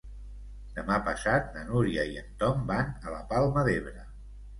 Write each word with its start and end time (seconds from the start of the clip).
Demà 0.77 0.95
passat 1.09 1.51
na 1.57 1.65
Núria 1.67 2.05
i 2.13 2.17
en 2.21 2.31
Tom 2.45 2.63
van 2.71 2.89
a 3.09 3.13
la 3.17 3.21
Palma 3.35 3.67
d'Ebre. 3.69 3.95